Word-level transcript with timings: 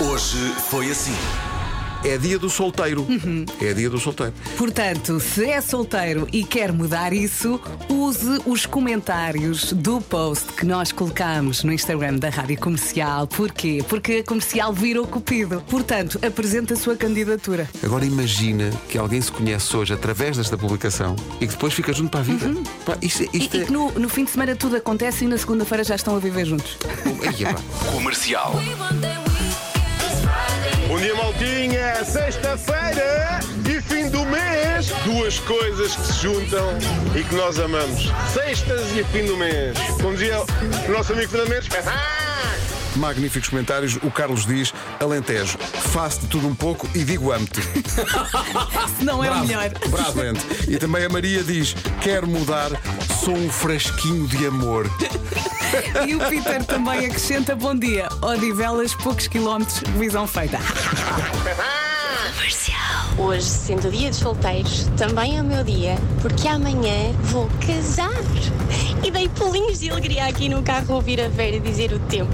Hoje 0.00 0.38
foi 0.68 0.90
assim. 0.90 1.14
É 2.04 2.18
dia 2.18 2.36
do 2.36 2.50
solteiro. 2.50 3.06
É 3.60 3.72
dia 3.72 3.88
do 3.88 3.96
solteiro. 3.96 4.32
Portanto, 4.58 5.20
se 5.20 5.44
é 5.48 5.60
solteiro 5.60 6.26
e 6.32 6.42
quer 6.42 6.72
mudar 6.72 7.12
isso, 7.12 7.60
use 7.88 8.42
os 8.44 8.66
comentários 8.66 9.72
do 9.72 10.00
post 10.00 10.52
que 10.54 10.66
nós 10.66 10.90
colocamos 10.90 11.62
no 11.62 11.72
Instagram 11.72 12.16
da 12.16 12.28
Rádio 12.28 12.58
Comercial. 12.58 13.28
Porquê? 13.28 13.84
Porque 13.88 14.14
a 14.14 14.24
comercial 14.24 14.72
virou 14.72 15.06
cupido. 15.06 15.62
Portanto, 15.70 16.18
apresenta 16.26 16.74
a 16.74 16.76
sua 16.76 16.96
candidatura. 16.96 17.70
Agora 17.84 18.04
imagina 18.04 18.70
que 18.88 18.98
alguém 18.98 19.20
se 19.20 19.30
conhece 19.30 19.76
hoje 19.76 19.94
através 19.94 20.36
desta 20.36 20.58
publicação 20.58 21.14
e 21.40 21.46
que 21.46 21.52
depois 21.52 21.72
fica 21.72 21.92
junto 21.92 22.10
para 22.10 22.18
a 22.20 22.24
vida. 22.24 22.50
Pá, 22.84 22.96
isto, 23.00 23.22
é- 23.22 23.28
E, 23.32 23.38
isto 23.38 23.56
e 23.56 23.64
que 23.66 23.72
no, 23.72 23.92
no 23.92 24.08
fim 24.08 24.24
de 24.24 24.32
semana 24.32 24.56
tudo 24.56 24.74
acontece 24.74 25.24
e 25.24 25.28
na 25.28 25.38
segunda-feira 25.38 25.84
já 25.84 25.94
estão 25.94 26.16
a 26.16 26.18
viver 26.18 26.46
juntos. 26.46 26.76
é. 27.46 27.92
Comercial. 27.92 28.54
Bom 30.92 30.98
dia, 30.98 31.14
Maltinha! 31.14 32.04
Sexta-feira 32.04 33.40
e 33.66 33.80
fim 33.80 34.10
do 34.10 34.26
mês! 34.26 34.88
Duas 35.06 35.38
coisas 35.38 35.96
que 35.96 36.02
se 36.02 36.20
juntam 36.20 36.68
e 37.18 37.24
que 37.24 37.34
nós 37.34 37.58
amamos. 37.58 38.12
Sextas 38.30 38.94
e 38.94 39.02
fim 39.04 39.24
do 39.24 39.34
mês. 39.38 39.78
Como 40.02 40.12
dizia 40.12 40.38
o 40.38 40.92
nosso 40.92 41.14
amigo 41.14 41.30
Fernando 41.30 41.48
Mendes, 41.48 41.70
ah! 41.86 42.52
Magníficos 42.94 43.48
comentários. 43.48 43.96
O 44.02 44.10
Carlos 44.10 44.44
diz: 44.44 44.74
Alentejo, 45.00 45.56
faço 45.56 46.20
de 46.20 46.26
tudo 46.26 46.46
um 46.46 46.54
pouco 46.54 46.86
e 46.94 47.02
digo 47.04 47.32
amo-te. 47.32 47.62
Não 49.02 49.24
é 49.24 49.30
o 49.30 49.40
melhor. 49.46 49.70
Bravamente. 49.88 50.44
E 50.68 50.76
também 50.76 51.06
a 51.06 51.08
Maria 51.08 51.42
diz: 51.42 51.74
Quero 52.02 52.28
mudar, 52.28 52.70
sou 53.24 53.34
um 53.34 53.50
frasquinho 53.50 54.28
de 54.28 54.46
amor. 54.46 54.90
E 56.06 56.14
o 56.14 56.18
Peter 56.28 56.64
também 56.64 57.06
acrescenta 57.06 57.54
bom 57.54 57.74
dia. 57.74 58.08
Odivelas, 58.20 58.94
poucos 58.94 59.26
quilómetros, 59.26 59.80
visão 59.96 60.26
feita. 60.26 60.58
Hoje, 63.18 63.44
sendo 63.44 63.88
o 63.88 63.90
dia 63.90 64.08
dos 64.08 64.18
solteiros, 64.18 64.86
também 64.96 65.38
é 65.38 65.42
o 65.42 65.44
meu 65.44 65.62
dia, 65.62 65.96
porque 66.20 66.48
amanhã 66.48 67.12
vou 67.24 67.48
casar. 67.66 68.10
E 69.04 69.10
dei 69.10 69.28
pulinhos 69.28 69.80
de 69.80 69.90
alegria 69.90 70.26
aqui 70.26 70.48
no 70.48 70.62
carro 70.62 70.92
a 70.92 70.96
ouvir 70.96 71.20
a 71.20 71.28
Vera 71.28 71.60
dizer 71.60 71.92
o 71.92 71.98
tempo. 72.00 72.32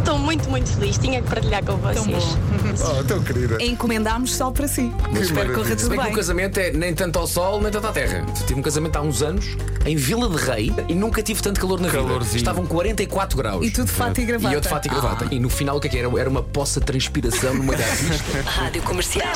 Estou 0.00 0.18
muito, 0.18 0.48
muito 0.48 0.68
feliz. 0.70 0.98
Tinha 0.98 1.22
que 1.22 1.28
partilhar 1.28 1.64
com 1.64 1.76
vocês. 1.76 2.24
Oh, 2.82 3.04
tão 3.04 3.22
querida. 3.22 3.62
Encomendámos 3.62 4.34
sol 4.34 4.52
para 4.52 4.66
si. 4.66 4.90
Espero 5.20 5.50
que 5.50 5.54
corra 5.54 5.76
tudo 5.76 5.90
bem 5.90 5.98
que 5.98 6.04
bem. 6.04 6.12
o 6.12 6.16
casamento 6.16 6.58
é 6.58 6.70
nem 6.70 6.94
tanto 6.94 7.18
ao 7.18 7.26
sol, 7.26 7.60
nem 7.60 7.70
tanto 7.70 7.86
à 7.88 7.92
terra. 7.92 8.24
Tive 8.46 8.58
um 8.58 8.62
casamento 8.62 8.96
há 8.96 9.02
uns 9.02 9.22
anos 9.22 9.56
em 9.84 9.96
Vila 9.96 10.30
de 10.30 10.36
Rei 10.36 10.72
e 10.88 10.94
nunca 10.94 11.22
tive 11.22 11.42
tanto 11.42 11.60
calor 11.60 11.78
na 11.80 11.88
vida. 11.88 12.02
Calorzinho. 12.02 12.36
Estavam 12.36 12.64
44 12.64 13.36
graus. 13.36 13.66
E 13.66 13.70
tudo 13.70 13.86
de 13.86 13.92
fato 13.92 14.20
e 14.20 14.24
gravata. 14.24 14.54
E 14.54 14.56
eu 14.56 14.60
de 14.60 14.68
fato 14.68 14.86
e 14.86 14.88
gravata. 14.88 15.26
E 15.30 15.40
no 15.40 15.50
final 15.50 15.76
o 15.76 15.80
que 15.80 15.88
é 15.88 15.90
que 15.90 15.98
era? 15.98 16.20
Era 16.20 16.30
uma 16.30 16.42
poça 16.42 16.80
de 16.80 16.86
transpiração 16.86 17.58
da 17.66 17.76
pista. 17.76 18.42
Rádio 18.46 18.82
Comercial. 18.82 19.26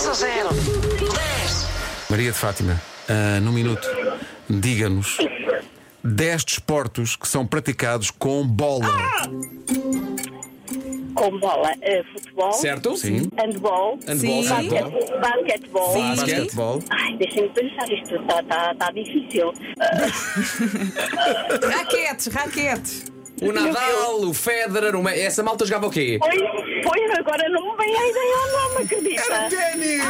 Maria 2.08 2.32
de 2.32 2.38
Fátima, 2.38 2.80
ah, 3.08 3.40
num 3.40 3.52
minuto, 3.52 3.86
diga-nos 4.48 5.18
10 6.04 6.44
desportos 6.44 7.16
que 7.16 7.26
são 7.26 7.46
praticados 7.46 8.10
com 8.10 8.46
bola. 8.46 8.86
Com 11.14 11.38
bola, 11.38 11.72
eh, 11.82 12.02
futebol, 12.12 12.52
certo? 12.52 12.96
Sim. 12.96 13.28
handball, 13.38 13.98
Handball, 14.06 14.42
Sim. 14.42 14.46
handball. 14.48 14.90
basquete- 14.90 15.20
basquetebol. 15.20 15.92
Sim. 15.92 16.08
Basquetebol. 16.08 16.82
Ai, 16.90 17.16
deixem-me 17.16 17.48
pensar, 17.50 17.90
isto 17.92 18.16
está 18.16 18.42
tá, 18.42 18.74
tá 18.74 18.90
difícil. 18.92 19.52
Raquetes, 21.72 22.26
raquetes. 22.28 23.13
O 23.42 23.52
Nadal, 23.52 24.20
o 24.22 24.32
Federer, 24.32 24.94
o 24.96 25.02
Me... 25.02 25.12
essa 25.18 25.42
malta 25.42 25.66
jogava 25.66 25.86
o 25.86 25.90
quê? 25.90 26.18
Pois, 26.20 26.34
pois 26.84 27.18
agora 27.18 27.48
não 27.48 27.72
me 27.72 27.76
vem 27.84 27.96
a 27.96 28.08
ideia 28.08 28.36
ao 28.36 28.70
nome, 28.70 28.84
acredita? 28.84 29.22
Ténis! 29.50 30.02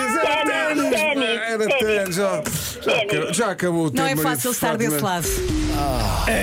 Ténis, 0.44 0.90
ténis, 0.90 1.40
Era 1.40 1.58
ténis. 1.58 1.78
ténis, 1.78 2.14
já, 2.16 2.42
já, 2.82 2.96
acabou- 3.02 3.32
já 3.34 3.50
acabou 3.50 3.84
o 3.86 3.90
tempo. 3.90 4.02
Não 4.02 4.08
é 4.12 4.16
fácil 4.16 4.50
estar 4.52 4.72
Fátima. 4.72 4.90
desse 4.90 5.02
lado. 5.02 5.26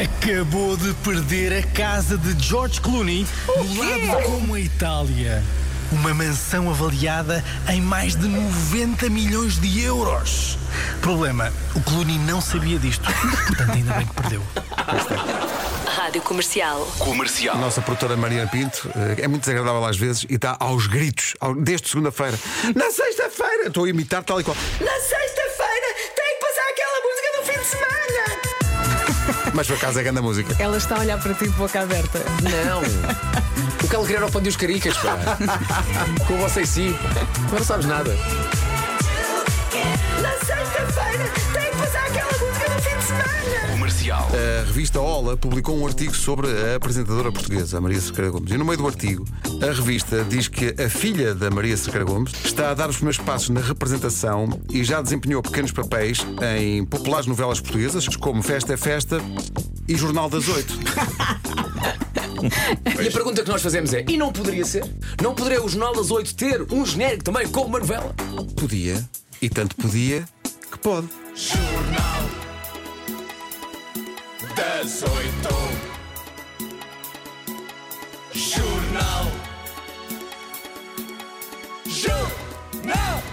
Acabou 0.03 0.75
de 0.77 0.93
perder 0.95 1.53
a 1.53 1.63
casa 1.67 2.17
de 2.17 2.43
George 2.43 2.81
Clooney 2.81 3.25
no 3.47 3.77
lado 4.09 4.23
como 4.23 4.55
a 4.55 4.59
Itália. 4.59 5.43
Uma 5.91 6.13
mansão 6.13 6.69
avaliada 6.69 7.43
em 7.69 7.81
mais 7.81 8.15
de 8.15 8.25
90 8.27 9.09
milhões 9.09 9.59
de 9.59 9.83
euros. 9.83 10.57
Problema, 11.01 11.51
o 11.75 11.81
Clooney 11.81 12.17
não 12.19 12.39
sabia 12.41 12.79
disto. 12.79 13.03
Portanto, 13.47 13.71
ainda 13.73 13.93
bem 13.93 14.07
que 14.07 14.13
perdeu. 14.13 14.41
Rádio 16.11 16.23
Comercial. 16.23 16.85
A 16.93 16.99
Comercial. 17.05 17.57
nossa 17.57 17.81
produtora 17.81 18.17
Mariana 18.17 18.45
Pinto 18.51 18.91
eh, 19.17 19.21
é 19.23 19.27
muito 19.29 19.43
desagradável 19.43 19.85
às 19.85 19.97
vezes 19.97 20.25
e 20.29 20.35
está 20.35 20.57
aos 20.59 20.85
gritos, 20.85 21.35
desde 21.59 21.87
segunda-feira. 21.87 22.37
Na 22.75 22.91
sexta-feira, 22.91 23.67
estou 23.67 23.85
a 23.85 23.89
imitar 23.89 24.21
tal 24.21 24.41
e 24.41 24.43
qual. 24.43 24.57
Na 24.81 24.91
sexta-feira 24.91 25.87
tem 26.13 26.35
que 26.35 26.45
passar 26.45 26.69
aquela 26.69 26.99
música 26.99 27.31
do 27.37 27.43
fim 27.45 27.59
de 27.59 27.65
semana. 27.65 29.51
Mas 29.55 29.67
por 29.67 29.77
acaso 29.77 29.99
é 29.99 30.03
grande 30.03 30.19
a 30.19 30.21
música. 30.21 30.53
Ela 30.59 30.75
está 30.75 30.97
a 30.97 30.99
olhar 30.99 31.17
para 31.17 31.33
ti 31.33 31.45
de 31.45 31.51
boca 31.51 31.79
aberta. 31.79 32.19
Não. 32.43 32.81
O 33.81 33.87
que 33.87 33.95
ela 33.95 34.03
queria 34.03 34.17
era 34.17 34.25
o 34.25 34.31
pão 34.33 34.41
de 34.41 34.49
os 34.49 34.57
caricas, 34.57 34.97
pá. 34.97 35.15
Com 36.27 36.35
vocês 36.39 36.67
sim. 36.67 36.93
Agora 37.45 37.59
não 37.59 37.63
sabes 37.65 37.85
nada. 37.85 38.13
Na 40.21 40.31
sexta-feira 40.45 41.31
tem 41.53 41.71
que 41.71 41.77
passar 41.77 42.05
aquela 42.05 42.31
música 42.37 42.69
do 42.69 42.81
fim 42.81 42.97
de 42.97 43.03
semana. 43.05 43.60
Comercial. 43.91 44.29
A 44.33 44.65
revista 44.65 45.01
Ola 45.01 45.35
publicou 45.35 45.77
um 45.77 45.85
artigo 45.85 46.15
sobre 46.15 46.47
a 46.47 46.75
apresentadora 46.77 47.29
portuguesa, 47.29 47.77
a 47.77 47.81
Maria 47.81 47.99
Cerqueira 47.99 48.31
Gomes. 48.31 48.49
E 48.51 48.57
no 48.57 48.63
meio 48.63 48.77
do 48.77 48.87
artigo, 48.87 49.25
a 49.61 49.65
revista 49.65 50.23
diz 50.23 50.47
que 50.47 50.73
a 50.81 50.89
filha 50.89 51.35
da 51.35 51.49
Maria 51.49 51.75
Cerqueira 51.75 52.05
Gomes 52.05 52.31
está 52.45 52.71
a 52.71 52.73
dar 52.73 52.89
os 52.89 52.95
primeiros 52.95 53.19
passos 53.19 53.49
na 53.49 53.59
representação 53.59 54.47
e 54.69 54.83
já 54.83 55.01
desempenhou 55.01 55.41
pequenos 55.41 55.73
papéis 55.73 56.25
em 56.57 56.85
populares 56.85 57.27
novelas 57.27 57.59
portuguesas, 57.59 58.07
como 58.15 58.41
Festa 58.41 58.73
é 58.73 58.77
Festa 58.77 59.19
e 59.87 59.95
Jornal 59.95 60.29
das 60.29 60.47
Oito. 60.47 60.73
E 63.03 63.07
a 63.07 63.11
pergunta 63.11 63.43
que 63.43 63.49
nós 63.49 63.61
fazemos 63.61 63.93
é: 63.93 64.05
e 64.07 64.15
não 64.15 64.31
poderia 64.31 64.63
ser? 64.63 64.85
Não 65.21 65.35
poderia 65.35 65.61
o 65.61 65.67
Jornal 65.67 65.95
das 65.95 66.11
8 66.11 66.35
ter 66.35 66.65
um 66.71 66.85
genérico 66.85 67.25
também 67.25 67.47
como 67.49 67.67
uma 67.67 67.79
novela? 67.79 68.15
Podia, 68.55 69.03
e 69.41 69.49
tanto 69.49 69.75
podia 69.75 70.23
que 70.71 70.79
pode. 70.79 71.09
Jornal 74.81 74.83
das 74.83 75.03
oito. 75.03 75.53
Jornal. 78.33 79.31
Jornal 81.85 83.23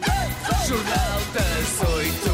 das 0.00 0.66
Jornal 0.66 1.20
das 1.32 1.80
oito. 1.94 2.32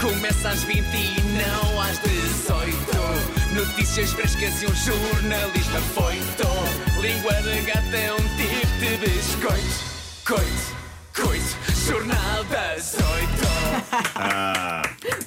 Começa 0.00 0.50
às 0.50 0.62
20 0.62 0.78
e 0.78 1.20
não 1.32 1.80
às 1.80 1.98
18. 1.98 3.54
Notícias 3.54 4.12
frescas 4.12 4.62
e 4.62 4.66
um 4.66 4.74
jornalismo 4.74 5.78
afoito. 5.78 7.00
Língua 7.00 7.34
de 7.42 7.60
gata 7.62 7.96
é 7.96 8.12
um 8.12 8.28
tipo 8.36 8.78
de 8.78 8.96
biscoito. 8.98 9.82
Coito, 10.24 10.76
coito. 11.12 11.56
Jornal 11.86 12.44
das 12.44 12.94
oito. 12.94 13.42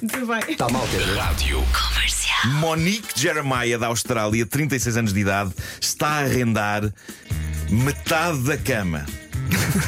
Muito 0.00 0.26
bem. 0.26 0.52
Está 0.52 0.68
mal, 0.70 0.86
Pedro. 0.90 1.18
Rádio. 1.18 1.62
Monique 2.44 3.08
Jeremiah, 3.18 3.78
da 3.78 3.86
Austrália, 3.88 4.44
36 4.46 4.96
anos 4.96 5.12
de 5.12 5.20
idade, 5.20 5.52
está 5.80 6.08
a 6.08 6.18
arrendar 6.20 6.92
metade 7.70 8.38
da 8.42 8.56
cama. 8.56 9.04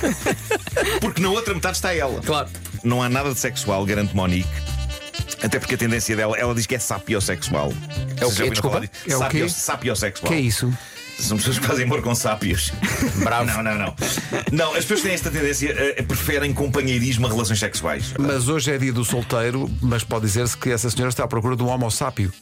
Porque 1.00 1.20
na 1.20 1.31
outra 1.31 1.54
metade 1.54 1.76
está 1.76 1.94
ela. 1.94 2.20
Claro. 2.22 2.48
Não 2.82 3.03
há 3.03 3.09
nada 3.09 3.32
de 3.32 3.38
sexual, 3.38 3.84
garante 3.84 4.14
Monique. 4.14 4.48
Até 5.42 5.59
porque 5.60 5.75
a 5.76 5.78
tendência 5.78 6.16
dela, 6.16 6.36
ela 6.36 6.53
diz 6.54 6.66
que 6.66 6.75
é 6.75 6.78
sapiosexual. 6.81 7.72
É 8.20 8.26
o 8.26 8.34
quê? 8.34 8.50
Desculpa? 8.50 8.82
É 9.06 9.15
o 9.15 9.19
Sapio- 9.19 9.44
quê? 9.44 9.48
Sapiosexual. 9.48 10.33
Que 10.33 10.39
é 10.39 10.41
isso? 10.41 10.72
São 11.18 11.36
pessoas 11.36 11.59
que 11.59 11.66
fazem 11.66 11.84
amor 11.84 12.00
com 12.00 12.15
sápios. 12.15 12.72
Bravo. 13.16 13.44
Não, 13.50 13.62
não, 13.62 13.74
não. 13.76 13.94
Não, 14.53 14.70
as 14.74 14.84
pessoas 14.84 15.03
têm 15.03 15.12
esta 15.12 15.30
tendência 15.30 15.74
eh, 15.76 16.03
preferem 16.03 16.54
companheirismo 16.54 17.26
a 17.26 17.30
relações 17.30 17.59
sexuais. 17.59 18.15
Mas 18.18 18.48
hoje 18.48 18.72
é 18.72 18.78
dia 18.78 18.92
do 18.92 19.04
solteiro, 19.04 19.68
mas 19.82 20.04
pode 20.04 20.26
dizer-se 20.26 20.56
que 20.56 20.70
essa 20.70 20.88
senhora 20.88 21.10
está 21.10 21.24
à 21.24 21.28
procura 21.28 21.56
de 21.56 21.62
um 21.62 21.66
homo 21.68 21.91
sápio. 21.91 22.32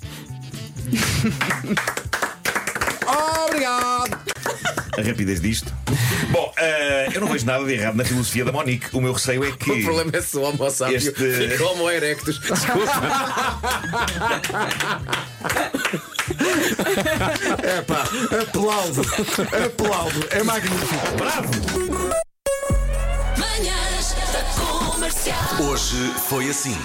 Obrigado! 3.48 4.18
A 4.98 5.02
rapidez 5.02 5.40
disto. 5.40 5.72
Bom, 6.30 6.52
eh, 6.58 7.10
eu 7.14 7.20
não 7.20 7.28
vejo 7.28 7.44
nada 7.44 7.64
de 7.64 7.72
errado 7.72 7.96
na 7.96 8.04
filosofia 8.04 8.44
da 8.44 8.52
Monique. 8.52 8.86
O 8.92 9.00
meu 9.00 9.12
receio 9.12 9.44
é 9.44 9.52
que. 9.52 9.70
O 9.80 9.82
problema 9.84 10.10
é 10.14 10.20
se 10.20 10.36
o 10.36 10.42
Homo 10.42 10.70
sápio 10.70 10.96
Este- 10.96 11.12
fica 11.12 11.64
Homo 11.64 11.90
erectus. 11.90 12.40
Desculpa. 12.40 12.92
É 17.62 17.82
pá, 17.82 18.04
aplaudo, 18.42 19.02
aplaudo, 19.66 20.28
é 20.30 20.42
magnífico. 20.42 21.06
Hoje 25.62 26.14
foi 26.28 26.48
assim. 26.50 26.76